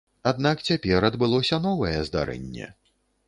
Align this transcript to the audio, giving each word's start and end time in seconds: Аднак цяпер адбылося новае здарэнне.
Аднак 0.29 0.63
цяпер 0.69 1.05
адбылося 1.09 1.59
новае 1.67 1.93
здарэнне. 2.07 2.73